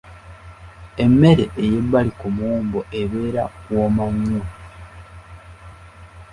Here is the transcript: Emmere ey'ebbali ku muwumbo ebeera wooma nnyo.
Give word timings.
Emmere 1.03 1.45
ey'ebbali 1.63 2.11
ku 2.19 2.27
muwumbo 2.35 2.79
ebeera 3.01 3.43
wooma 3.71 4.03
nnyo. 4.13 4.43